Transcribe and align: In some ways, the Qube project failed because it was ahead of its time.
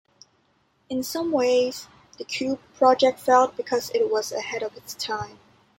In 0.89 1.03
some 1.03 1.31
ways, 1.31 1.85
the 2.17 2.25
Qube 2.25 2.57
project 2.73 3.19
failed 3.19 3.55
because 3.55 3.91
it 3.93 4.09
was 4.09 4.31
ahead 4.31 4.63
of 4.63 4.75
its 4.75 4.95
time. 4.95 5.37